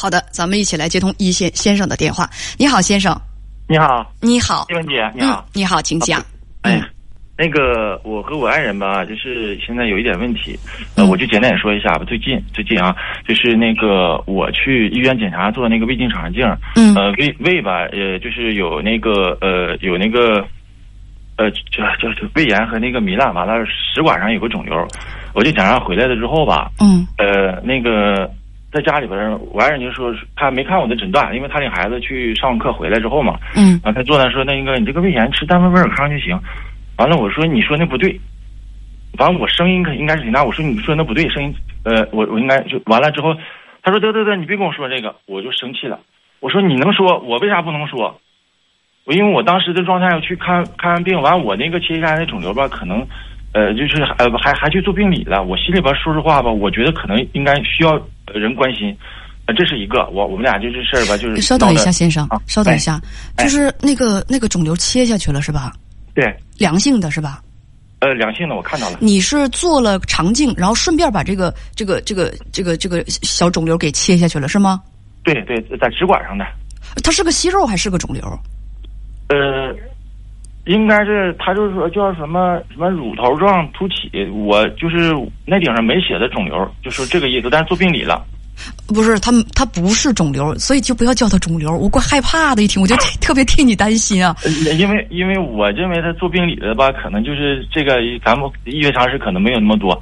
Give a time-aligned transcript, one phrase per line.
[0.00, 2.26] 好的，咱们一起来接通一线先生的电话。
[2.56, 3.14] 你好，先生。
[3.68, 6.24] 你好，你好，叶文姐，你好，你好，请讲。
[6.62, 6.80] 哎，
[7.36, 10.58] 那个我和我爱人吧，就是现在有一点问题，
[10.96, 12.04] 呃，我就简单说一下吧。
[12.06, 12.96] 最近最近啊，
[13.28, 16.46] 就是那个我去医院检查做那个胃镜肠镜，
[16.76, 20.42] 嗯，呃，胃胃吧，呃，就是有那个呃有那个
[21.36, 24.74] 呃叫叫胃炎和那个糜烂，完了食管上有个肿瘤，
[25.34, 28.30] 我就检查回来了之后吧，嗯，呃，那个。
[28.72, 29.18] 在家里边，
[29.52, 36.38] 我爱人就说他没看我的诊断，因为他领孩子去上课回来之后嘛，嗯，完他坐那说那个你这个胃炎吃单位威尔康就行，
[36.96, 38.20] 完了我说你说那不对，
[39.18, 43.34] 完了我声音可应该是挺大，我说你说那不对，声音呃我我应该就完了之后，
[43.82, 45.98] 他说得得得你别跟我说这个，我就生气了，
[46.38, 48.20] 我说你能说我为啥不能说？
[49.04, 53.04] 我因为我当时的状态要去看看完病，完我那个切下来的肿瘤吧可能。
[53.52, 55.42] 呃，就是呃，还还去做病理了。
[55.42, 58.00] 我心里边说实话吧，我觉得可能应该需要
[58.34, 58.96] 人关心，
[59.46, 60.08] 呃，这是一个。
[60.10, 63.00] 我我们俩就这事儿吧，就是稍等一下，先生，稍等一下，
[63.38, 65.72] 就是那个那个肿瘤切下去了是吧？
[66.14, 66.24] 对，
[66.58, 67.42] 良性的是吧？
[68.00, 68.98] 呃，良性的，我看到了。
[69.00, 74.80] 你是做了肠镜，然后顺便把这个这个这个这个这个小肿瘤给切下去了是吗？
[75.22, 76.44] 对对，在食管上的。
[77.04, 78.22] 它是个息肉还是个肿瘤？
[79.28, 79.74] 呃。
[80.66, 85.12] 应该是他就是说叫什么什么乳头状突起，我就是
[85.46, 87.48] 那顶上没写的肿瘤，就说这个意思。
[87.50, 88.22] 但是做病理了，
[88.86, 91.72] 不是他他不是肿瘤，所以就不要叫他肿瘤。
[91.72, 94.36] 我怪害怕的，一听我就 特别替你担心啊。
[94.78, 100.00] 因为因为我认为他做病理的吧，可能就是这个咱们医学常识可能没有那么多。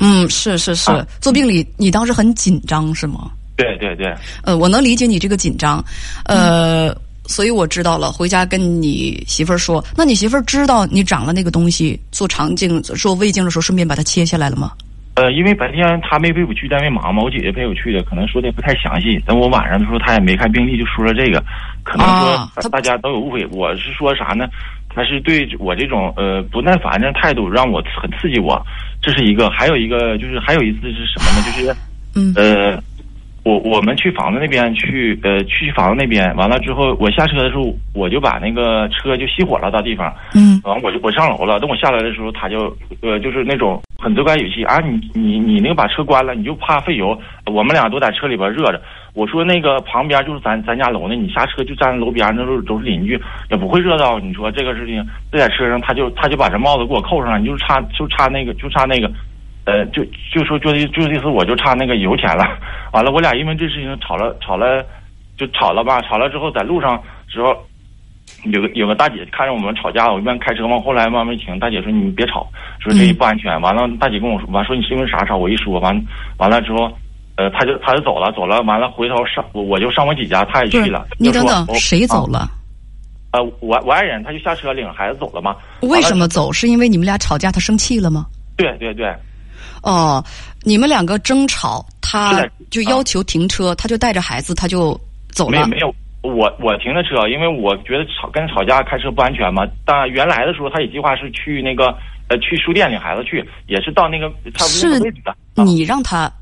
[0.00, 3.30] 嗯，是是是，做病理你当时很紧张是吗？
[3.54, 4.12] 对对对。
[4.42, 5.84] 呃，我能理解你这个紧张，
[6.24, 6.96] 呃。
[7.26, 9.82] 所以我知道了，回家跟你媳妇儿说。
[9.96, 14.72] 那你媳妇儿知道你长了那个东西，做肠镜、做胃镜的时候，顺便把它切下来了吗？
[15.14, 19.18] 呃，因为白天她没陪我去单位忙嘛，我姐姐陪我去的，可能说的不太详细。
[19.26, 21.42] 等我晚上的时候，她也没看病历，就说了这个，
[21.82, 22.06] 可能
[22.60, 23.46] 说大家都有误会。
[23.46, 24.46] 我是说啥呢？
[24.94, 28.60] 她是对我这种呃不耐烦的态度让我很刺激我，
[29.00, 29.48] 这是一个。
[29.50, 31.46] 还有一个就是还有一次是什么呢？
[31.46, 31.76] 就是
[32.14, 32.82] 嗯呃。
[33.44, 41.60] 我我们去房子那边去，呃，去房子那边完了之后，我下车的时候，我就把那个车就熄火了，到地方，嗯，完我就我上楼了。
[41.60, 47.16] 等我下来的时候，他就呃，就是那种很责怪语气啊，你你你那个把车关了，你就怕费油。
[47.52, 48.80] 我们俩都在车里边热着。
[49.12, 54.18] 我说那个旁边就是咱咱家楼呢，你下车就站在楼边，那都都是邻居，也不会热到。
[54.18, 59.10] 你说这个事情，这在车上，他就他就把这帽子给我扣上了，你就差就差那个就差那个。
[59.66, 62.46] 呃，就就说就就意思，我就差那个油钱了。
[62.92, 64.84] 完了，我俩因为这事情吵了，吵了，
[65.38, 66.02] 就吵了吧。
[66.02, 67.56] 吵了之后，在路上时候，
[68.44, 70.78] 有个有个大姐看着我们吵架，我一边开车嘛。
[70.80, 72.46] 后来嘛没停，大姐说你别吵，
[72.78, 73.58] 说这不安全。
[73.62, 75.36] 完了，大姐跟我说，完说你是因为啥吵？
[75.36, 76.92] 我一说完，完了之后，
[77.36, 78.60] 呃，他就他就走了，走了。
[78.62, 81.06] 完了回头上我我就上我姐家，他也去了。
[81.18, 82.50] 你等等，谁走了？
[83.32, 85.56] 呃，我我爱人他就下车领孩子走了嘛。
[85.80, 86.52] 为什么走？
[86.52, 88.26] 是因为你们俩吵架，他生气了吗？
[88.58, 89.12] 对对对。
[89.84, 90.24] 哦，
[90.62, 95.52] 你们两个争吵，他就要求停车，他就带着孩子，他就走了。
[95.52, 99.62] 没有没有，我我停的车，因为我觉得吵跟吵架开车不安全嘛。
[99.84, 101.94] 但原来的时候，他也计划是去那个
[102.28, 105.36] 呃去书店领孩子去，也是到那个差不多位置的。
[105.62, 106.32] 你让他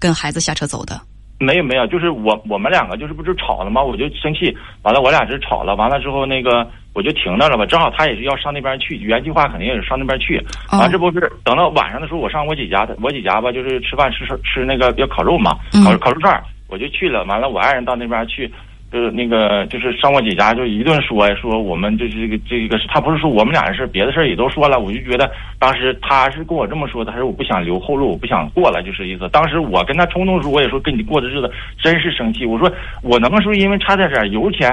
[0.00, 1.00] 跟孩子下车走的？
[1.38, 3.80] 没有没有，就是我我们两个就是不是吵了吗？
[3.80, 6.68] 我就生气，完了我俩是吵了，完了之后那个。
[6.98, 10.44] 我就停那了吧，正好他也是要上那边去，原计划肯定也是上那边去。
[10.72, 15.52] 完这不是等到晚上的时候，我上我姐家，我姐家吧，就是吃饭吃吃吃那个要烤肉嘛，
[15.84, 17.22] 烤烤肉串我就去了。
[17.26, 18.50] 完了，我爱人到那边去，
[18.92, 24.80] 就是那个就是上我姐家，就一顿说说我们就是这个这个是他不是说我们俩的事别的事也都说了。
[24.80, 25.30] 我就觉得
[25.60, 29.28] 当时他是跟我这么说的，还是我不想留后路，我不想过了，就是意思。
[29.28, 31.48] 当时我跟他冲动的时候，我也说跟你过的日子
[31.80, 32.44] 真是生气。
[32.44, 32.68] 我说
[33.04, 34.68] 我能说因为差点点油钱，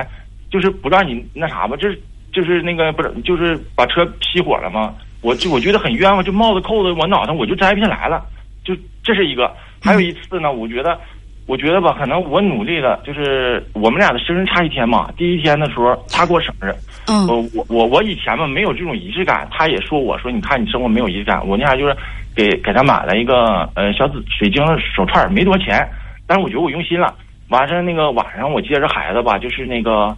[0.50, 1.96] 就是不让你那啥吧，这。
[2.36, 4.94] 就是那个不是，就是把车熄火了吗？
[5.22, 8.22] 我就我觉得很冤枉，就帽子扣子我脑袋我就摘不下来了，
[8.66, 9.50] 就这是一个。
[9.82, 11.00] 还有一次呢，我觉得，
[11.48, 15.10] 我觉得吧，可能我努力了，就是我们俩的生日差一天嘛。
[15.16, 16.76] 第一天的时候他过生日，
[17.08, 21.96] 嗯，我我我我以前嘛没有这种仪式感，他也说我说你看你生活没有仪式感，我那啥就是
[22.36, 25.88] 给给他买了一个呃小紫水晶的手串，没多钱，
[26.28, 27.16] 但是我觉得我用心了。
[27.50, 30.16] 完事那个晚上我接着孩子吧，就是那个。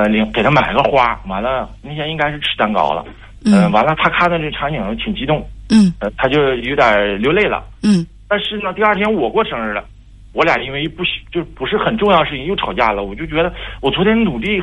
[0.00, 3.04] 呃，领给他买个花，完了那天应该是吃蛋糕了，
[3.44, 9.84] 嗯，完了他看到这场景挺激动，嗯，呃，他就有点流泪了，嗯，但是呢，第二天我过生日了，
[10.32, 13.52] 我俩因为不就不是很重要的事情又吵架了，我就觉得
[13.82, 14.62] 我昨天努力，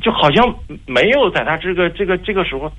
[0.00, 0.42] 就好像
[0.86, 2.72] 没有在他这个这个这个时候，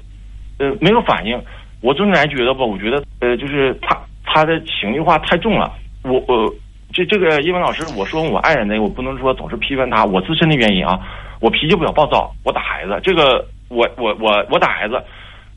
[0.57, 1.39] 呃，没有反应，
[1.81, 5.72] 我总感觉得吧，我觉得呃，就是他他的情绪化太重了，
[6.04, 6.51] 我我
[6.92, 11.00] 这这个英文老师，我说我爱人呢，我不能说总是批判他，我自身的原因啊，
[11.44, 14.95] 我脾气比较暴躁，我打孩子，这个我我我我打孩子，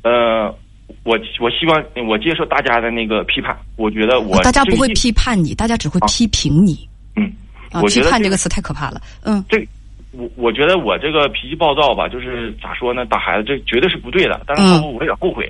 [0.02, 0.52] 呃，
[1.04, 6.76] 我我希望我接受大家的那个批判，我觉得我大家不会批判你，大家只会批评你。
[7.14, 7.32] 嗯，
[7.86, 9.00] 批判这个词太可怕了。
[9.22, 9.64] 嗯，这
[10.10, 15.48] 我我觉得我这个脾气暴躁吧，就是咋说呢，打孩子这绝对是不对的，但是我有点后悔。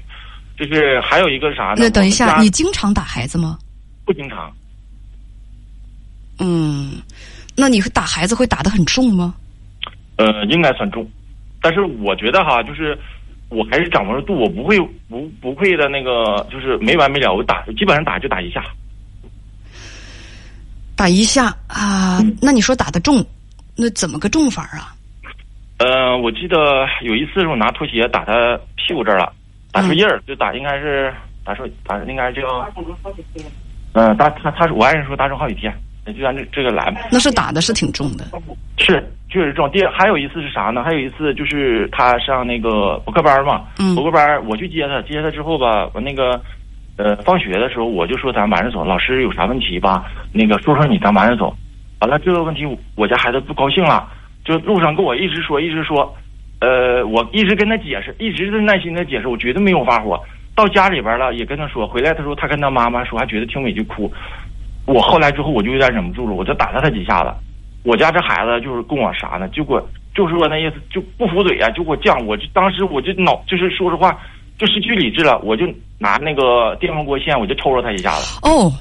[0.58, 1.76] 就是还有一个啥呢？
[1.78, 3.58] 那等一下，你经常打孩子吗？
[4.04, 4.52] 不经常？
[6.38, 7.00] 嗯，
[7.54, 9.34] 那你打孩子会打得很重吗？
[10.16, 11.06] 呃，应该算重，
[11.60, 12.98] 但是我觉得哈，就是
[13.48, 14.78] 我还是掌握着度，我不会
[15.08, 18.64] 不不会的那个，就是没完没了，我打基本上打就打一下。
[20.96, 22.20] 打一下啊？
[22.40, 23.22] 那你说打的重，
[23.76, 24.96] 那怎么个重法啊？
[25.78, 29.30] 呃，我记得有一次是我拿拖鞋打他屁股这儿了，
[29.70, 31.12] 打出印儿，就打应该是
[31.44, 32.66] 打出打应该叫，
[33.92, 35.70] 嗯、打他他是我爱人说打成好几天，
[36.12, 36.92] 就按这这个来。
[37.10, 38.24] 那是打的是挺重的。
[38.78, 39.70] 是，确实重。
[39.70, 40.82] 第二还有一次是啥呢？
[40.84, 46.40] 还有一次就是他上那个补课班嘛，嗯补课班我去接他，接他之后吧，我那个
[46.96, 51.54] 呃放学的时候我就说咱晚上走，老师有啥问题吧，那个说说你，咱晚上走。
[52.00, 54.06] 完了这个问题我家孩子不高兴了，
[54.44, 56.14] 就路上跟我一直说一直说，
[56.60, 60.20] 呃，我一直跟他解释，一直在耐心的解释，我绝对没有发火。
[60.54, 64.10] 到家里边了也跟他说，回来他说他跟他妈妈说还觉得挺委屈哭。
[64.86, 67.30] 我后来之后我就有点忍不住了，我就打了他几下子。
[67.82, 69.48] 我家这孩子就是跟我啥呢？
[69.48, 72.24] 就给我就是说那意思就不服嘴啊，就给我犟。
[72.24, 74.18] 我就当时我就脑就是说实话
[74.58, 75.66] 就失去理智了，我就
[75.98, 78.40] 拿那个电饭锅线我就抽了他一下子。
[78.42, 78.72] 哦，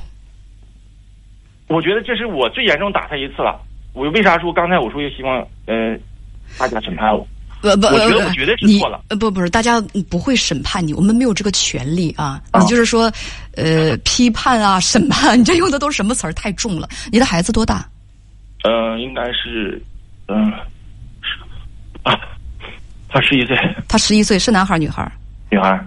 [1.68, 3.60] 我觉得这是我最严重打他一次了。
[3.94, 5.98] 我为啥说刚才我说也希望呃
[6.60, 7.28] 大家审判我？
[7.66, 12.42] 不不，我觉得呃我绝对是你错了呃不不是，大家不会审判你，我们没有这个权利啊。
[12.52, 13.12] 啊你就是说，
[13.56, 16.34] 呃，批判啊、审判， 你这用的都是什么词儿？
[16.34, 16.88] 太重了。
[17.12, 17.88] 你的孩子多大？
[18.64, 19.82] 呃、应该是
[20.28, 20.46] 嗯、
[21.22, 21.40] 是
[22.04, 22.14] 啊，
[23.10, 23.56] 他十一岁，
[23.88, 25.12] 他十一岁，是男孩儿女孩儿？
[25.52, 25.86] 女孩儿。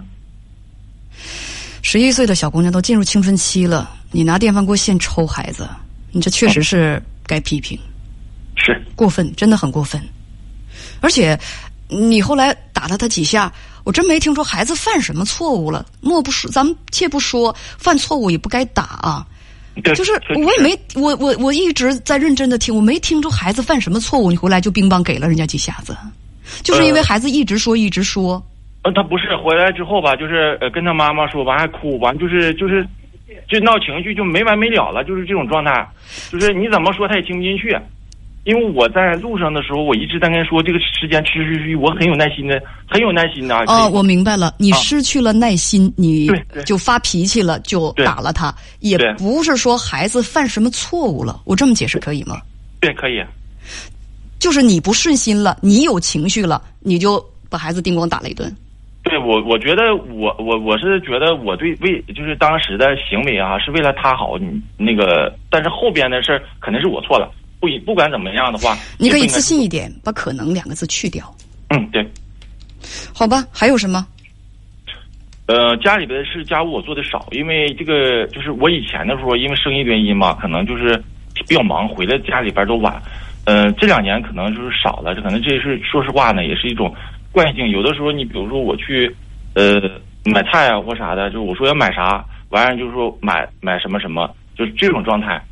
[1.81, 5.67] 十一岁的小姑娘都进入青春期了，你拿电饭锅线抽孩子，
[6.11, 7.77] 你这确实是该批评，
[8.55, 10.01] 是过分，真的很过分。
[11.01, 11.37] 而且
[11.89, 13.51] 你后来打了他几下，
[13.83, 15.85] 我真没听说孩子犯什么错误了。
[15.99, 19.25] 莫不说，咱们且不说犯错误也不该打啊。
[19.95, 25.95] 就是我也没我我我一直在认真的听，我没听出孩子犯什么错误，你回来就乒乓给了人家几下子，
[26.63, 28.43] 就是因为呃孩子一直说一直说，
[28.83, 32.85] 呃，他不是回来之后吧，就是呃跟他妈妈说完还哭，完就是就是
[33.47, 35.87] 就闹情绪就没完没了了，就是这种状态，
[36.29, 37.73] 就是你怎么说他也听不进去。
[38.45, 43.63] 因为我在路上的时候，我一直在跟他说这个时间持续持续，我很有耐心的，很有耐心的啊。
[43.67, 46.31] 哦，我明白了，你啊失去了耐心，你
[46.65, 52.41] 就发脾气了，就打了他，也不是说孩子犯什么错误了，我这么解释可以吗？
[52.79, 53.21] 对可以，
[54.39, 58.55] 就是你不顺心了，你有情绪了，你就把孩子叮咣打了一顿。
[59.03, 71.33] 对我我觉得我我我是觉得我对为就是当时的行为啊是为了他好，你那个但是后边的事儿肯定是我错了，不以不管怎么样的话，你可以自信一点，把“可能”两个字去掉，
[71.69, 72.05] 嗯对。
[73.13, 73.45] 好吧？
[73.51, 74.05] 还有什么？
[75.47, 80.95] 呃，家里边是家务我做的少，因为这个就是我以前的时候，因为生意原因嘛，可能就是
[81.47, 83.01] 比较忙，回来家里边都晚。
[83.45, 86.93] 呃，这两年可能就是少了，这可能这是说实话呢，也是一种
[87.31, 87.67] 惯性。
[87.69, 89.13] 有的时候你比如说我去
[89.55, 89.81] 呃
[90.23, 95.43] 买菜啊或啥的，就我说要买啥，完了就是说买买什么什么，就是这种状态。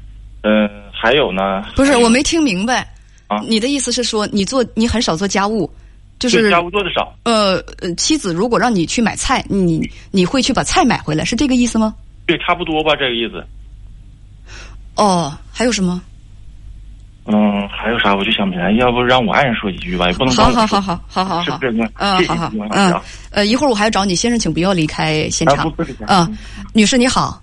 [0.44, 2.88] 嗯、还有呢，不是，我没听明白。
[3.28, 5.70] 啊你的意思是说，你做你很少做家务，
[6.18, 7.14] 就是家务做的少。
[7.24, 11.94] 呃呃，妻子如果让你去买菜，你你会去把菜买回来，是这个意思吗？
[12.26, 13.46] 对，差不多吧，这个意思。
[14.96, 16.02] 哦，还有什么？
[17.26, 21.92] 嗯，还有啥我就想不起来，要不让我爱人说几句吧，也不能好好好好好好好是不，是？
[21.96, 23.04] 嗯，好好嗯啊。
[23.32, 26.30] 呃，一会儿我还要找你，先生，请不要离开现啊场不不离开啊，
[26.74, 27.42] 女士你好，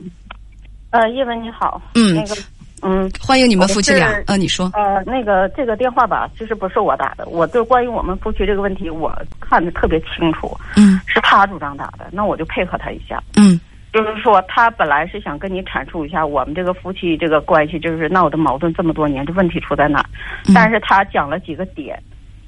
[0.89, 2.37] 呃，叶文你好，嗯那个，
[2.85, 9.11] 嗯，欢迎你们夫妻俩我是，呃，你说，呃，那个这个电话吧，其实不是我打的，我对关于我们夫妻这个问题，我
[9.41, 13.23] 看的特别清楚，嗯是他主张打的，那我就配合他一下。
[13.37, 13.59] 嗯
[13.93, 20.07] 就是说，他本来是想跟你阐述一下我们这个夫妻这个关系，就是闹的矛盾这么多年，这问题出在哪儿？
[20.49, 21.97] 嗯但是他讲了几个点，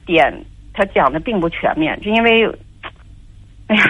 [0.04, 2.44] 点他讲的并不全面，就因为，
[3.68, 3.82] 哎呀，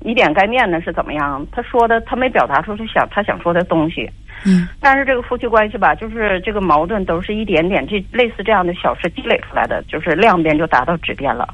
[0.00, 1.44] 以点盖面呢是怎么样？
[1.50, 4.06] 他说的他没表达出他想他想说的东西，
[4.44, 11.48] 嗯但是这个夫妻关系吧，就是这个矛盾都是一点点这类似这样的小事积累出来的，就是量变就达到质变了。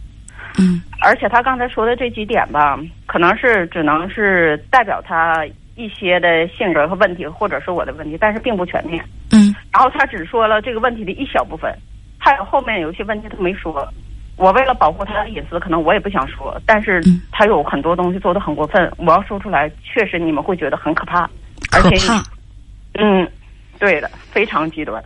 [0.58, 9.04] 嗯而且他刚才说的这几点吧，可能是只能是代表他一些的性格和问题，或者是我的问题，但是并不全面。
[9.32, 11.70] 嗯然后他只说了这个问题的一小部分，
[12.18, 13.86] 还有后面有些问题他没说。
[14.38, 17.02] 我为了保护他的隐私，可能我也不想说，但是
[17.32, 21.22] 他有很多东西做的很过分，我要说出来，确实你们会觉得很可怕，
[21.72, 21.96] 而且，
[22.98, 23.28] 嗯，
[23.78, 25.02] 对的，非常极端。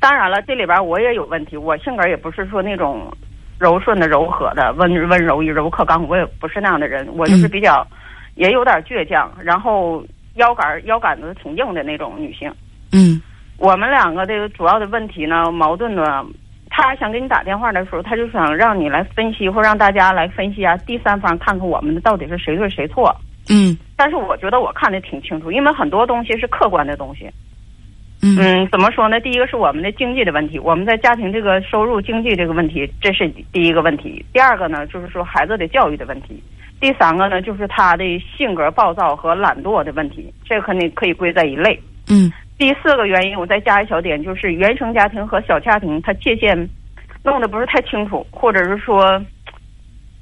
[0.00, 3.12] 当然了，这里边我也有问题，我性格也不是说那种
[3.58, 7.86] 柔顺的、柔和的、温温柔以柔克刚，我也不是那样的人，我就是比较
[8.34, 12.52] 也有点倔强，然后腰杆腰杆子挺硬的那种女性。
[12.92, 13.20] 嗯，
[13.58, 16.24] 我们两个的主要的问题呢，矛盾呢。
[16.74, 23.14] 他想给你打电话的时候，他就想让你来分析，或让大家来分析啊，第三方看看我们的到底是谁对谁错。
[23.50, 23.76] 嗯。
[24.02, 27.30] 但是我觉得我看的挺清楚，因为很多东西是客观的东西。
[28.20, 28.66] 嗯。
[28.68, 29.20] 怎么说呢？
[29.20, 34.26] 第一个是我们的经济的问题，我们在家庭这个收入、经济这个问题，这是第一个问题。
[34.32, 36.42] 第二个呢，就是说孩子的教育的问题。
[36.80, 38.04] 第三个呢，就是他的
[38.36, 41.80] 性格暴躁和懒惰的问题，这个肯定可以归在一类。
[42.10, 42.28] 嗯。
[42.58, 46.68] 第四个原因，我再加一小点，就是原生家庭和小家庭，他界限
[47.22, 49.22] 弄得不是太清楚，或者是说，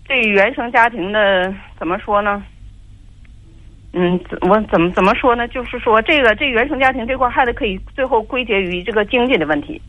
[0.07, 2.43] 对原生家庭的怎么说呢？
[3.92, 5.49] 嗯，我怎么怎么说呢？
[5.49, 9.80] 就是说，这个这原生家庭这块还得可以最后归结于这个经济的问题，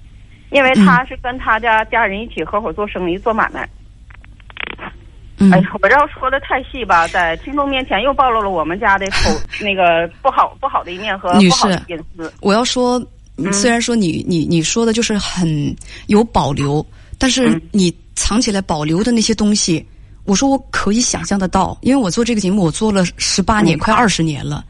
[0.50, 3.68] 因为他是跟他家家人一起合伙做生意做买卖。
[5.52, 9.30] 哎呀，我要说的太细吧，在听众面前又暴露了我们家的口
[9.60, 12.32] 那个不好不好的一面和不好的隐私。
[12.42, 13.04] 我要说，
[13.52, 15.76] 虽然说你你你说的就是很
[16.08, 16.86] 有保留，
[17.18, 19.84] 但是你藏起来保留的那些东西，
[20.32, 24.64] 我说我可以想象得到，因为我做这个节目，我做了十八年，快二十年了，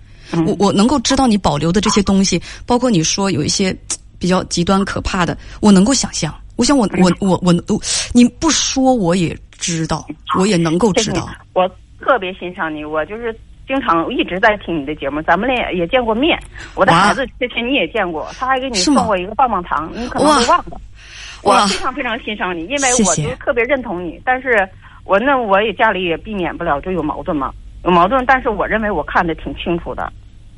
[0.47, 3.71] 我我能够知道你保留的这些东西，包括你说有一些
[4.17, 6.33] 比较极端可怕的，我能够想象。
[6.55, 7.79] 我想，我我我我我，
[8.11, 9.37] 你不说我也。
[9.61, 10.07] 知道，
[10.39, 11.29] 我也能够知道。
[11.53, 13.31] 我特别欣赏你，我就是
[13.67, 16.35] 经常一直在听你的节目，咱们俩也见过面。
[16.73, 20.81] 我的孩子之前你也见过，他还给你送过一个棒棒糖，你可能都忘了。
[21.43, 24.19] 我非常非常欣赏你，因为我就特别认同你。
[24.25, 24.67] 但是
[25.03, 27.53] 我那我也家里也避免不了就有矛盾嘛，
[27.83, 28.23] 有矛盾。
[28.25, 30.11] 但是我认为我看的挺清楚的。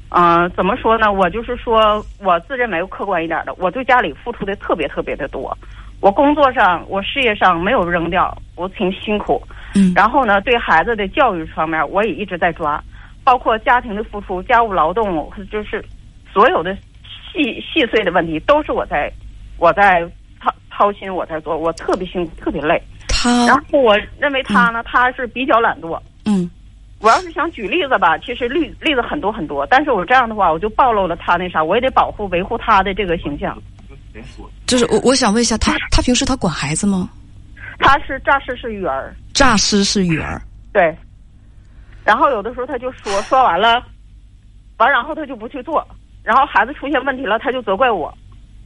[0.10, 1.12] 嗯，怎么说呢？
[1.12, 5.58] 我就是说我自认为客观一点的，我对家里付出的特别特别的多。
[6.02, 9.42] 我工作上，我事业上没有扔掉，我挺辛苦。
[9.74, 9.92] 嗯。
[9.96, 12.84] 然后呢，对孩子的教育方面，我也一直在抓，
[13.24, 15.84] 包括家庭的付出、家务劳动，就是
[16.32, 19.12] 所有的细细碎的问题，都是我在
[19.58, 20.08] 我在
[20.44, 22.80] 操操心，我在做，我特别辛苦，特别累。
[23.24, 23.48] 他。
[23.48, 26.00] 然后我认为他呢，他是比较懒惰。
[26.26, 26.50] 嗯。
[27.00, 33.62] 我要是想举例子吧，其实例例子很多很多，但是我这样的话，我就暴露了他那啥，我也得保护维护他的这个形象。
[34.66, 37.10] 就是我，我想问一下他，他平时他管孩子吗？
[37.80, 40.42] 他是诈尸是育儿，诈尸是育儿。
[40.72, 40.96] 对。
[42.06, 43.84] 然后有的时候他就说说完了，
[44.78, 45.86] 完然后他就不去做，
[46.24, 48.14] 然后孩子出现问题了，他就责怪我，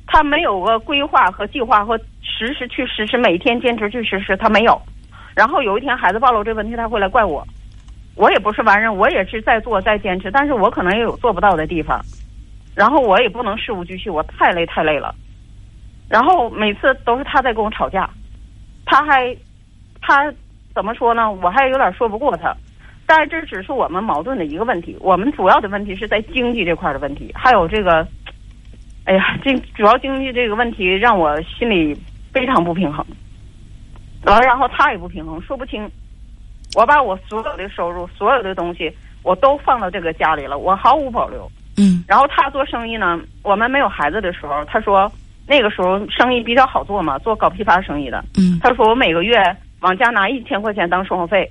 [0.07, 4.81] 他没有个规划和计划和实时去实施，每天坚持去实施，他没有。
[5.35, 7.45] 然后有一天孩子暴露这问题，他会来怪我，
[8.15, 12.01] 我也不是完人，我也是在做在坚持，但是我可能也有做不到的地方，
[12.75, 15.13] 然后我也不能事无巨细，我太累太累了。
[16.09, 18.09] 然后每次都是他在跟我吵架，
[18.85, 19.35] 他还，
[20.01, 20.33] 他
[20.73, 21.29] 怎么说呢？
[21.31, 22.55] 我还有点说不过他，
[23.05, 24.95] 但是这只是我们矛盾的一个问题。
[25.01, 28.07] 我们主要的问题是在经济这块的问题，还有这个，
[29.07, 31.97] 哎呀，这主要经济这个问题让我心里
[32.33, 33.05] 非常不平衡。
[34.25, 35.89] 完了，然后他也不平衡，说不清。
[36.75, 38.91] 我把我所有的收入、所有的东西，
[39.23, 41.49] 我都放到这个家里了，我毫无保留。
[41.77, 42.03] 嗯。
[42.05, 45.11] 然后他做生意呢，我们没有孩子的时候，他说。
[45.49, 48.21] 那个时候生意比较好做嘛，做搞批发生意的。
[48.37, 49.41] 嗯，他说我每个月
[49.79, 51.49] 往家拿一千块钱当生活费，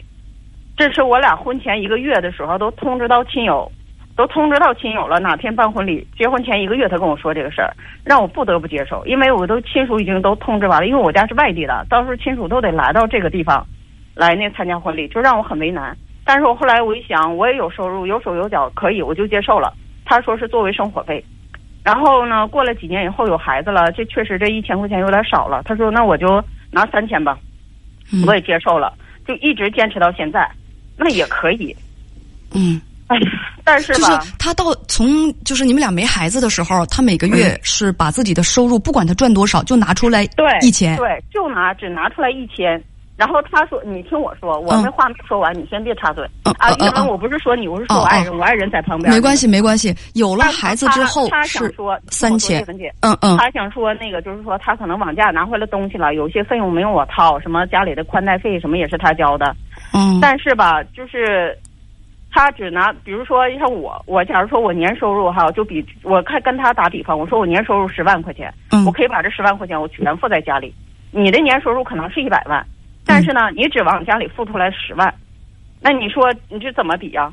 [0.77, 3.73] 这是我俩婚前一个月的时候都通知到亲友，
[4.17, 7.71] 都通知到亲友了，哪天办婚礼，结婚前一个月他跟我说这个事儿，
[8.03, 13.67] 让我不得不接受，因为我都亲属已经都通知完了，因为我家是外地的，到时候亲属都得来到这个地方，
[14.15, 15.97] 来那参加婚礼，就让我很为难。
[16.25, 19.73] 但是我后来我一想，我也有收入，有手有脚，可以，我就接受了。
[20.05, 21.23] 他说是作为生活费。
[21.85, 22.49] 然后呢？
[22.49, 25.63] 过了几年以后有孩子了，这确实这一千块钱有点少了。
[25.65, 26.43] 他说：“那我就
[26.73, 27.39] 拿三千吧。”
[28.27, 28.93] 我也接受了，
[29.25, 30.51] 就一直坚持到现在。
[30.97, 31.73] 那也可以。
[32.57, 32.81] 嗯。
[33.09, 33.17] 哎，
[33.65, 42.83] 但是吧，他到从就是你们俩没孩子的时候，他每个月是把自己的收入，不管他赚多少，就拿出来对一千，对，就拿只拿出来一千。
[43.17, 46.23] 然后他说：“你听我说，我那话没说完，你先别插嘴
[46.59, 46.71] 啊！
[46.73, 49.11] 因为我不是说你，我是说我爱人，我爱人在旁边。
[49.11, 49.95] 没关系，没关系。
[50.13, 51.75] 有了孩子之后他是
[52.11, 52.63] 三千，
[53.01, 53.39] 嗯嗯。
[53.39, 59.57] 他想说那个，就是说他可能往家拿回来东西了，有些费用没有我掏，什么家里的宽带费什么也是他交的。
[59.95, 60.19] 嗯。
[60.21, 61.57] 但是吧，就是
[62.37, 70.71] 他只拿，比如说像我，我假如说我年收入哈，就比我看跟他打比方，我说我年收入十万块钱，嗯我可以把这十万块钱我全付在家里。
[71.11, 72.63] 你的年收入可能是一百万，
[73.07, 75.15] 但是呢，你只往家里付出来十万，
[75.81, 77.33] 那你说你这怎么比呀、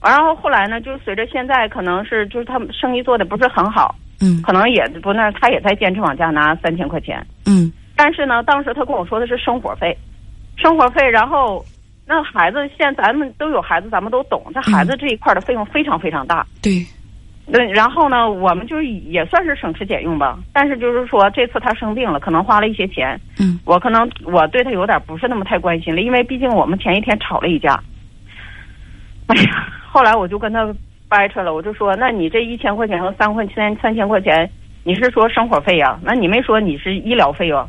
[0.00, 9.96] 然后后来呢，就是随着现在可能是就是他们生意做的不是很好，嗯可能也不那他也在坚持往家拿三千块钱，嗯但是呢，当时他跟我说的是生活费，
[10.56, 11.64] 生活费，然后
[12.10, 16.44] 那孩子现在咱们都有孩子，咱们都懂，这孩子这一块的费用非常非常大。
[16.60, 16.84] 对，
[17.46, 27.80] 那，然后呢，我们就是也算是省吃俭用吧，但是就是说这次他生病了，可能花了一些钱，嗯我可能我对他有点不是那么太关心了，因为毕竟我们前一天吵了一架。
[29.28, 30.66] 哎呀，后来我就跟他
[31.08, 34.50] 掰扯了，我就说，那你这一千块钱和三块钱、三千块钱，
[34.82, 37.64] 你是说生活费呀、那你没说你是医疗费用。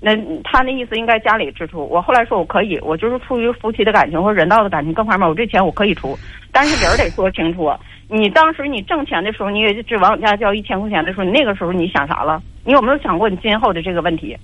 [0.00, 1.86] 那他那意思应该家里支出。
[1.88, 6.16] 我后来说我可以，我就是出于夫妻的感情或者人道的感情各方面，我这钱我可以出，
[6.52, 7.72] 但是理儿得说清楚。
[8.10, 12.42] 你当时你挣钱的时候，你也就只往家交一千块钱的时候，那个时候你想啥了？
[12.64, 14.36] 你有没有想过你今后的这个问题？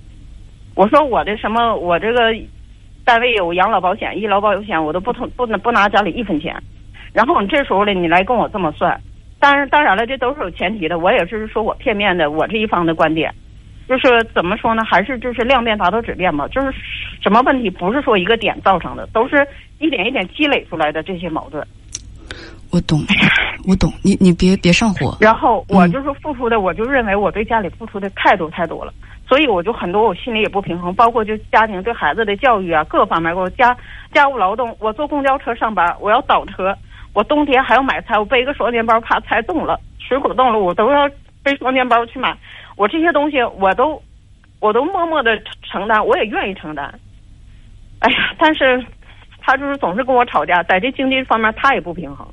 [0.75, 2.19] 我说我的什么，我这个
[3.03, 6.55] 单位有养老保险、医疗保险，我都不同不能不拿家里一分钱。
[7.13, 8.99] 然后你这时候呢，你来跟我这么算，
[9.39, 10.99] 当然当然了，这都是有前提的。
[10.99, 13.33] 我也是说我片面的我这一方的观点，
[13.87, 14.83] 就是怎么说呢？
[14.83, 16.47] 还是就是量变达到质变吧。
[16.49, 16.73] 就是
[17.21, 19.47] 什么问题不是说一个点造成的，都是
[19.79, 21.65] 一点一点积累出来的这些矛盾。
[22.71, 22.99] 我懂，
[23.67, 25.15] 我懂，你你别别上火。
[25.21, 28.91] 然后我就是付出的，我就认为我对家里付出的太多太多了，
[29.29, 33.77] 所以我就很多我心里也不平衡，包括就家庭对孩子的教育啊，各方面，我家
[34.11, 36.75] 家务劳动，我坐公交车上班，我要倒车，
[37.13, 41.09] 我冬天还要买菜，我背个双肩包，怕菜冻了，水果冻了，我都要
[41.45, 42.35] 背双肩包去买，
[42.75, 44.01] 我这些东西我都
[44.59, 46.83] 我都默默的承担，我也愿意承担。
[47.99, 48.83] 哎呀，但是
[49.39, 52.27] 他就是总是跟我吵架，在这经济方面他也不平衡。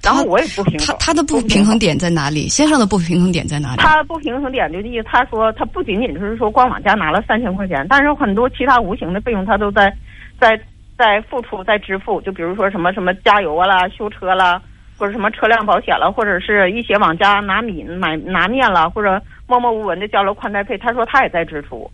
[0.00, 2.48] 然后我也不平衡，他他的不平衡点在哪里？
[2.48, 3.82] 先生的不平衡点在哪里？
[3.82, 9.92] 他不平衡点就意思，他说他不仅仅就是说光往家拿了三千块钱，但是很多其他无形的费用他都在
[10.40, 10.58] 在
[10.96, 14.60] 在付出在支付，就比如说什么什么加油啊啦、修车啦，
[14.98, 21.90] 或者什么车辆保险了，或者是一些往家拿米买拿面了，或者默默无闻的交了宽带费，他说他也在支出，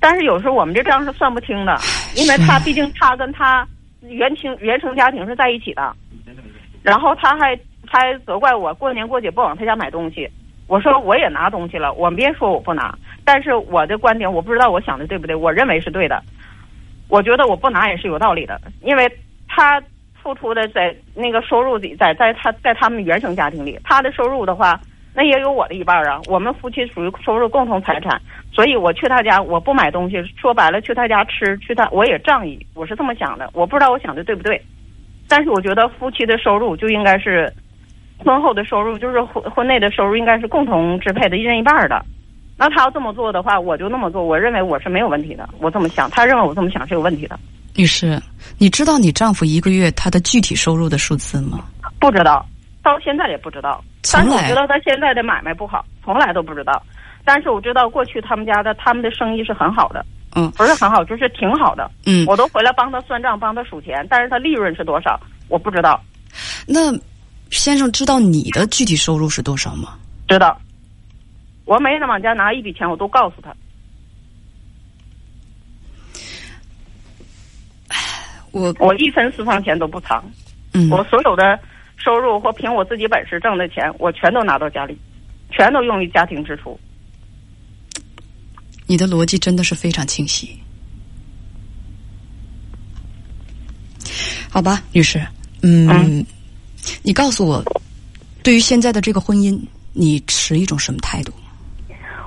[0.00, 1.76] 但是有时候我们这账是算不清的，
[2.16, 3.66] 因为他毕竟他跟他
[4.02, 5.94] 原亲原生家庭是在一起的。
[6.82, 7.56] 然后他还
[7.86, 10.28] 他还责怪我过年过节不往他家买东西，
[10.66, 16.22] 我说我也拿东西了，我别说我不拿，但是我的观点我不知道我想的对不对，我认为是对的，
[17.08, 19.10] 我觉得我不拿也是有道理的，因为
[19.48, 19.82] 他
[20.24, 24.80] 付出的在那个收入里，在在他在他们原生家庭里，他的收入的话，
[25.14, 28.18] 那也有我的一半啊，我们夫妻属于收入共同财产，
[28.50, 34.58] 所以我去他家我不买东西，说白了去他家吃，去他我也仗义，我是这么想的，我不知道我想的对不对。
[35.28, 37.52] 但是我觉得夫妻的收入就应该是
[38.16, 42.02] 婚后的收入，就是婚婚内的收入应该是共同支配的，一人一半的。
[42.56, 44.22] 那他要这么做的话，我就那么做。
[44.22, 47.38] 我认为我是没有问题的，我这么想，他认为我这么想是有问题的。
[47.74, 48.20] 女士，
[48.58, 51.64] 你知道你丈夫一个月他的具体收入的数字吗？
[51.98, 52.46] 不知道，
[52.82, 53.82] 到现在也不知道。
[54.12, 56.80] 但从来是我知道他现在的买卖不好，从来都不知道。
[57.24, 60.04] 但是我知道过去他们家的他们的生意是很好的，
[60.36, 61.90] 嗯不是很好，就是挺好的。
[62.06, 66.00] 嗯，我都回来帮他算账，帮他数钱，但是他利润是多少，我不知道。
[66.68, 66.92] 那
[67.50, 69.94] 先生知道你的具体收入是多少吗？
[70.28, 70.56] 知道，
[71.64, 73.54] 我每天往家拿一笔钱，我都告诉他。
[78.52, 80.24] 我我一分私房钱都不藏，
[80.74, 81.58] 嗯，我所有的
[81.96, 84.96] 收入或凭我自己本事挣的钱，我全都拿到家里，
[85.50, 86.78] 全都用于家庭支出。
[88.86, 90.56] 你的逻辑真的是非常清晰。
[94.48, 95.18] 好吧，女士，
[95.62, 96.26] 嗯，嗯
[97.02, 97.64] 你告诉我，
[98.44, 99.60] 对于现在的这个婚姻，
[99.92, 101.32] 你持一种什么态度？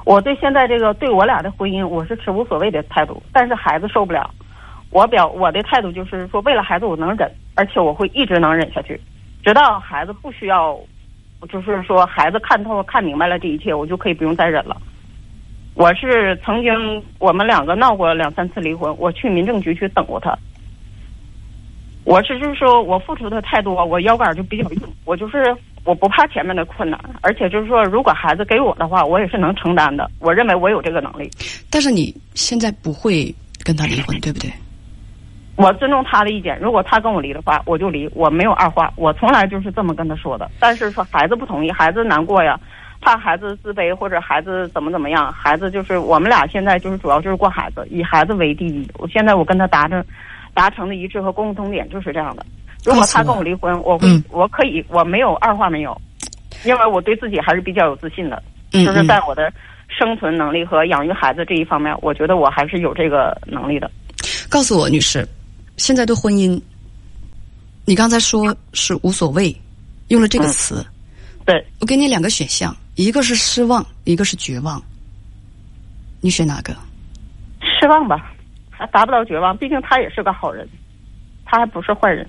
[0.08, 4.34] 我对现在这个对我俩的婚姻，我是持无所谓的态度，但是孩子受不了。
[4.89, 8.98] 我表我的态度就是说，为了孩子我能忍，而且我会一直能忍下去，
[9.43, 10.80] 直到孩子不需要，
[11.50, 14.78] 就是说孩子看透看明白了这一切，我就可以不用再忍了。
[15.74, 20.34] 我是曾经我们两个闹过两三次离婚，我去民政局去等过他。
[22.06, 25.54] 我是就是说我付出的太多，我腰杆就比较硬，我就是
[25.88, 30.12] 我不怕前面的困难，而且就是说，如果孩子给我的话，我也是能承担的。
[30.19, 31.32] 我认为我有这个能力，
[31.71, 34.52] 但是你现在不会跟他离婚，对不对？
[35.56, 36.60] 我尊重他的意见。
[36.60, 40.52] 如果他跟我离的话，我就离，我没有二话，我从来就是这么跟他说的。
[40.60, 42.60] 但是说孩子不同意，孩子难过呀，
[43.00, 48.86] 怕孩子自卑或者孩子怎么怎么样，孩子就是我们俩现在就是主要就是过孩子，以孩子为第一。
[48.97, 50.04] 我现在我跟他达成
[50.54, 52.45] 达成的一致和共同点就是这样的。
[52.88, 56.02] 如果他跟我离婚，我会我可以我没有二话没有，
[56.63, 59.52] 因为我对自己还是比较有自信的，就是在我的
[59.89, 63.91] 生存能力和养育孩子这一方面，我觉得我还是有这个能力的。
[64.50, 65.28] 告诉我，女士，
[65.76, 66.58] 现在对婚姻，
[67.84, 69.54] 你刚才说是无所谓，
[70.08, 70.82] 用了这个词，
[71.45, 71.62] 对。
[71.82, 74.82] 我给你两个选项，一个是失望，一个是绝望，
[76.21, 76.73] 你选哪个？
[77.60, 78.32] 失望吧，
[78.69, 80.65] 还达不到绝望，毕竟他也是个好人，
[81.43, 82.26] 他还不是坏人。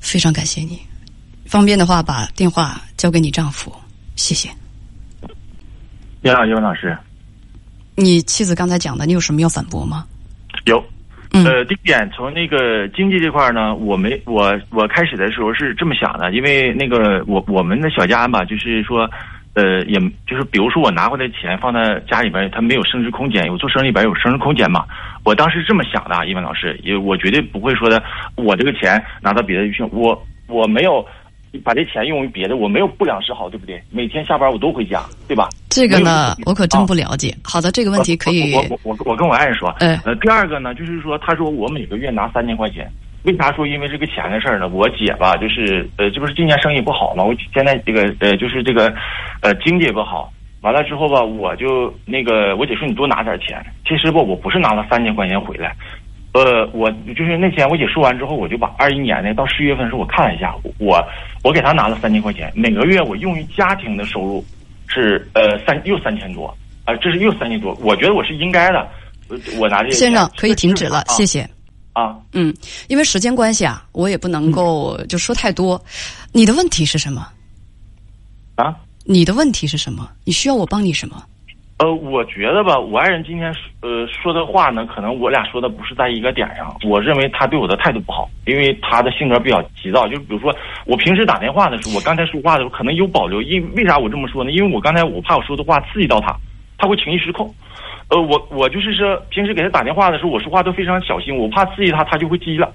[0.00, 0.80] 非常感谢你，
[1.46, 3.72] 方便的话把电话交给你丈夫，
[4.16, 4.48] 谢谢。
[6.20, 6.96] 你好，叶文老师。
[7.94, 10.06] 你妻子刚才讲的，你有什么要反驳吗？
[10.64, 10.82] 有。
[11.30, 19.08] 呃，第一点，从那个经济这块呢，我没我我开始的时候是这么想的，因为那个我我们的小家吧，就是说，
[19.58, 24.84] 呃，也就是比如说我拿回来钱放在家里边，它没有升值空间，有做生意里边有升值空间嘛。
[25.24, 28.02] 我当时这么想的，一文老师，也我绝对不会说的，
[28.36, 31.04] 我这个钱拿到别的去，我我没有。
[31.64, 33.82] 把这钱用于别的，我没有不良嗜好，对不对？
[33.90, 35.48] 每天下班我都回家，对吧？
[35.70, 37.34] 这个呢，我可真不了解。
[37.42, 38.52] 好的，这个问题可以。
[38.54, 39.74] 我我我我跟我爱人说。
[39.80, 42.86] 呃，第二个呢，就是说，他说我每个月拿三千块钱，
[43.24, 44.68] 为啥说因为这个钱的事儿呢？
[44.68, 47.24] 我姐吧，就是呃，这不是今年生意不好嘛？
[47.24, 48.92] 我现在这个呃，就是这个
[49.42, 50.32] 呃，经济也不好。
[50.60, 53.64] 完了之后吧，我就那个我姐说你多拿点钱。
[53.86, 55.74] 其实不，我不是拿了三千块钱回来。
[56.32, 61.02] 呃，我就是那天我姐说完之后，我就把二一年的到十月份的时候我看了一下，我
[61.42, 64.44] 我给她拿了三千块钱，每个月我用于家庭的收入
[64.86, 66.46] 是呃三又三千多
[66.84, 68.86] 啊，这是又三千多，我觉得我是应该的，
[69.58, 71.48] 我拿这些先生可以停止了，谢谢
[71.98, 72.54] 啊，嗯，
[72.86, 75.82] 因为时间关系啊，我也不能够就说太多，
[76.32, 77.26] 你的问题是什么？
[78.54, 78.72] 啊，
[79.04, 80.08] 你的问题是什么？
[80.24, 81.20] 你需要我帮你什么？
[81.78, 86.72] 呃，我觉得吧，我爱人今天呃说的话呢，可能我俩说的不是在一个点上。
[86.88, 90.06] 我认为他对我的态度不好，因为他的性格比较急躁。
[90.06, 90.54] 就比如说，
[90.86, 94.52] 我平时打电话的时候，我刚才说话的时候可能有保留，因为啥我这么说呢？
[94.52, 96.32] 因为我刚才我怕我说的话刺激到他，
[96.78, 97.52] 他会情绪失控。
[98.10, 102.72] 呃，我我就是说，平时给他打电话的时候，我说话都非常小心，我怕刺激他，他就会急了。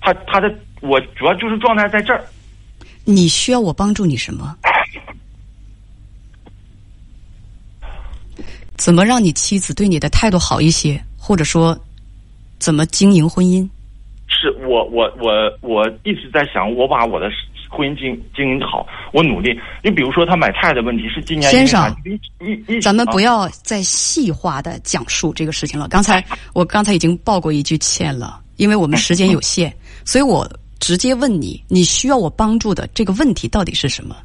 [0.00, 2.24] 他他的我主要就是状态在这儿。
[3.04, 4.56] 你需要我帮助你什么？
[8.76, 11.76] 怎么让你妻子对你的态度好一些，或者说，
[12.58, 13.68] 怎么经营婚姻？
[14.28, 17.28] 是我我我我一直在想，我把我的
[17.68, 19.58] 婚姻经经营好，我努力。
[19.82, 21.94] 你比如说，他买菜的问题是今年先生，
[22.40, 25.88] 一一咱们不要再细化的讲述这个事情了。
[25.88, 26.24] 刚才
[26.54, 29.72] 我刚才已经报过一句歉了，因为我们时间有限，
[30.04, 30.48] 所以我
[30.78, 34.16] 直接问你，你需要我帮助的这个问题到底是什么？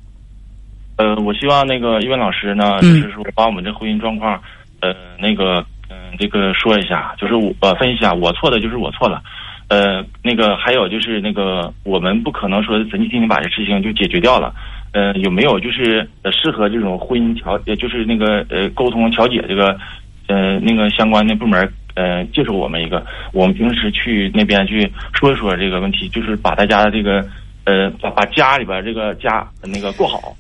[0.98, 4.40] 呃，我希望那个一文老师呢，就是说把我们这婚姻状况，
[4.82, 9.24] 呃，那个，嗯，这个说一下，就是我分析一下，我错的就是我错了，
[9.72, 14.54] 呃，那个还有就是那个，我们不可能说神经天天把这事情就解决掉了，
[14.92, 19.80] 呃，有没有就是适合这种婚姻调，就是那个呃沟通调解这个，
[20.28, 27.26] 呃，那个相关的部门呃介绍我们一个，我们平时去那边去说一说这个问题，就是把大家的这个，
[27.64, 30.36] 呃，把把家里边这个家那个过好。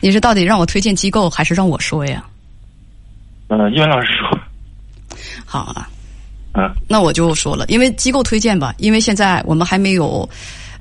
[0.00, 2.24] 你是到底让我推荐机构，还是让我说呀？
[3.48, 4.38] 嗯，英文老师说。
[5.44, 5.88] 好啊。
[6.58, 6.74] 嗯。
[6.88, 10.28] 那我就说了，因为机构推荐吧，因为现在我们还没有，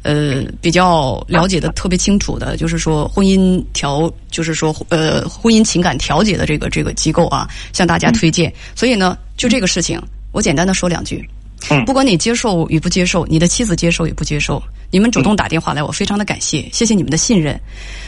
[0.01, 8.51] 呃，比较了解的特别清楚的，就是说婚姻调，就是说呃婚姻情感调解的这个这个机构啊，向大家推荐。
[8.75, 11.23] 所以呢，就这个事情，我简单的说两句。
[11.69, 11.85] 嗯。
[11.85, 17.59] 不管你接受与不接受，你的妻子接受与不接受，你们主动打电话来，我非常的感谢，谢谢你们的信任，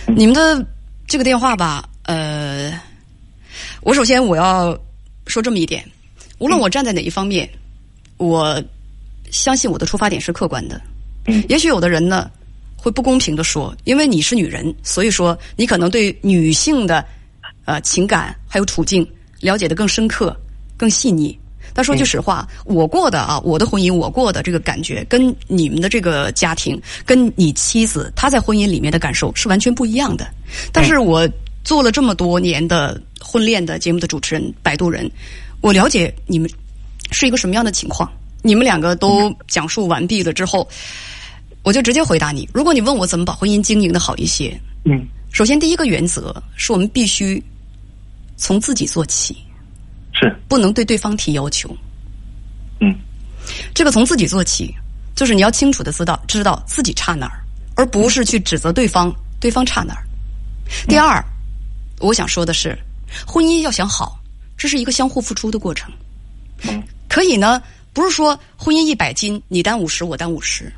[0.07, 0.65] 你们的。
[1.11, 2.71] 这个电话吧，呃，
[3.81, 4.77] 我首先我要
[5.25, 5.83] 说这么一点，
[6.39, 7.47] 无论我站在哪一方面，
[8.17, 8.61] 我
[9.29, 10.81] 相信我的出发点是客观的。
[11.47, 12.31] 也许有的人呢
[12.75, 17.05] 会不公平的说，因为你是女人，所以说你可能对女性的
[17.65, 19.07] 呃情感还有处境
[19.41, 20.35] 了解的更深刻、
[20.75, 21.37] 更细腻。
[21.71, 30.27] 但说句实话，我过的啊，我的婚姻，我过的这个感觉，跟你们的这个家庭，跟你妻子她在婚姻里面的感受是完全不一样的。
[30.73, 31.29] 但是我
[31.63, 35.09] 做了这么多年的婚恋的节目的主持人，摆渡人，
[35.61, 36.49] 我了解你们
[37.11, 38.11] 是一个什么样的情况。
[38.41, 40.67] 你们两个都讲述完毕了之后，
[41.63, 47.43] 我就直接回答你：如果你问我怎么把婚姻经营的好一些，嗯，首先第一个原则是我们必须
[48.37, 49.35] 从自己做起。
[50.11, 51.69] 是不能对对方提要求，
[52.81, 52.93] 嗯，
[53.73, 54.73] 这个从自己做起，
[55.15, 57.39] 就是你要清楚的知道知道自己差哪儿，
[57.75, 60.03] 而不是去指责对方，对方差哪儿。
[60.89, 61.23] 第二，
[61.99, 62.77] 我想说的是，
[63.25, 64.18] 婚姻要想好，
[64.59, 65.91] 这是一个相互付出的过程。
[66.61, 67.59] 嗯，可以呢，
[67.93, 70.71] 不不是说婚姻一百斤，你担五十，我担五十。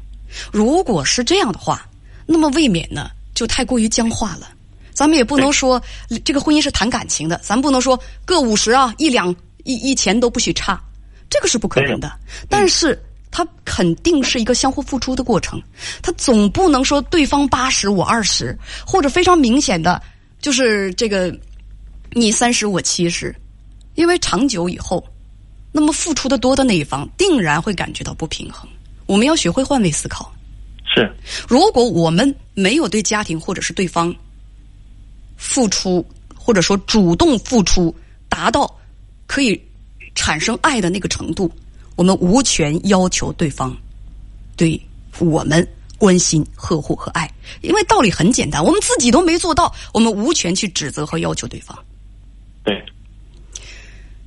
[0.52, 1.88] 如果是这样的话，
[2.26, 4.50] 那么未免呢就太过于僵化了。
[4.92, 5.80] 咱们也不能说
[6.26, 9.30] 这个婚姻是谈感情的，咱不能说各五十啊，一两
[9.66, 10.82] 一一钱都不许差，
[11.30, 12.12] 这个是不可能的。
[12.50, 15.62] 但是它肯定是一个相互付出的过程，
[16.02, 20.02] 它总不能说对方八十我二十，或者非常明显的
[20.40, 21.32] 就是这个
[22.14, 23.36] 你三十我七十，
[23.96, 25.04] 因为长久以后，
[25.72, 28.68] 那么付出的多的那一方定然会感觉到不平衡。
[29.06, 30.32] 我们要学会换位思考。
[30.94, 31.10] 是，
[31.48, 34.14] 如果我们没有对家庭或者是对方
[35.38, 37.94] 付出，或者说主动付出，
[38.28, 38.70] 达到
[39.28, 39.62] 可以
[40.16, 41.50] 产生爱的那个程度，
[41.96, 43.76] 我们无权要求对方
[44.58, 44.80] 对
[45.20, 45.66] 我们
[45.98, 47.30] 关心、呵护和爱。
[47.62, 51.78] 因为道理很简单，我们自己都没做到，我们无权去指责和要求对方。
[52.64, 52.84] 对。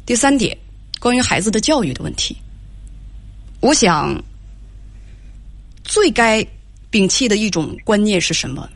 [0.07, 0.57] 第三点，
[1.01, 2.37] 关于孩子的教育的问题，
[3.61, 4.23] 我想。
[5.87, 6.45] 最该
[6.91, 8.67] 摒弃的一种观念是什么？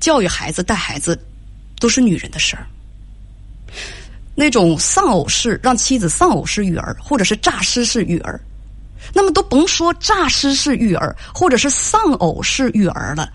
[0.00, 1.16] 教育孩子、带孩子，
[1.78, 2.66] 都是女人的事儿。
[4.34, 8.40] 那种丧偶式让妻子丧偶式育儿，或者是诈尸式育儿，
[9.14, 13.32] 那么都甭说诈尸式育儿，或者是丧偶式育儿了。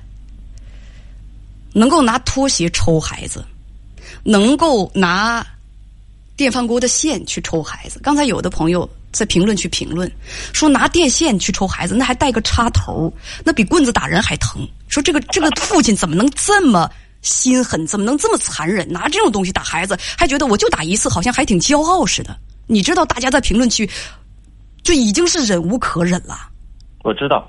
[1.71, 3.43] 能够拿拖鞋抽孩子，
[4.23, 5.47] 能够拿
[6.35, 7.99] 电饭锅的线去抽孩子。
[8.01, 8.89] 刚才有的朋友。
[9.13, 10.11] 在评论区评论
[10.53, 13.13] 说拿电线去抽孩子，那还带个插头，
[13.45, 14.67] 那比棍子打人还疼。
[14.87, 16.89] 说这个这个父亲怎么能这么
[17.21, 22.35] 心狠，怎么能这么残忍，拿这种东西打孩子，还觉得我就打一次，好像还挺骄傲似的。
[22.65, 23.87] 你知道，大家在评论区
[24.81, 26.49] 就已经是忍无可忍了。
[27.03, 27.47] 我知道，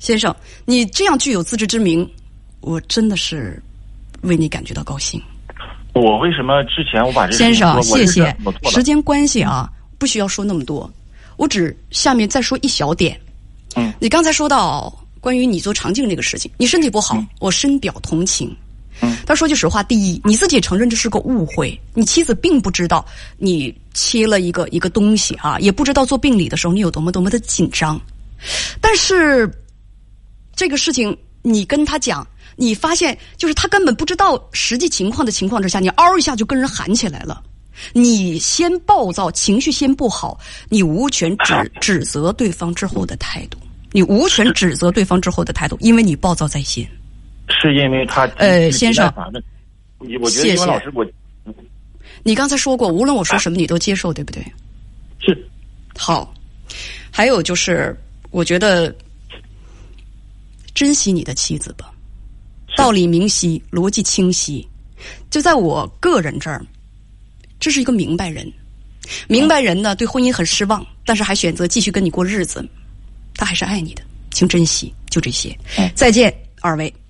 [0.00, 2.04] 先生，你这样具有自知之明，
[2.62, 3.62] 我真的是
[4.22, 5.22] 为你感觉到高兴。
[5.94, 10.92] 我为什么之前我把这先生谢谢时间关系啊，不需要说那么多，
[11.36, 13.18] 我只下面再说一小点。
[13.76, 18.54] 嗯，你刚才说到关于你做肠镜这个事情，你身体不好，我深表同情。
[19.02, 23.04] 嗯，但说句实话，第一，你自己也承认这是个误会，你妻子并不知道
[23.38, 28.00] 你切了一个一个东西啊，也不知道做病理的时候你有多么多么的紧张。
[28.80, 29.48] 但是
[30.56, 32.26] 这个事情，你跟他讲。
[32.56, 37.42] 你发现，就是他根本不知道实际情况的情况之下，你嗷一下就跟人喊起来了。
[37.92, 40.38] 你先暴躁，情绪先不好，
[40.68, 43.58] 你无权指 指责对方之后的态度。
[43.90, 46.88] 你无权指责对方之后的态度，因为你暴躁在先。
[47.48, 49.12] 是因为他呃，先生，
[50.20, 51.06] 我觉得英文老师我，
[52.22, 54.42] 你刚才说过，无论我说什么，你都接受，对不对？
[55.20, 55.48] 是。
[55.96, 56.34] 好，
[57.10, 57.96] 还有就是，
[58.30, 58.92] 我觉得
[60.74, 61.92] 珍惜你的妻子吧。
[62.76, 64.66] 道理明晰，逻辑清晰，
[65.30, 66.64] 就在我个人这儿，
[67.58, 68.50] 这是一个明白人。
[69.28, 72.66] 明白人呢，对婚姻很失望，但是还选择继续跟你过日子，
[73.34, 74.94] 他还是爱你的，请珍惜。
[75.10, 75.56] 就这些，
[75.94, 76.94] 再见，二位。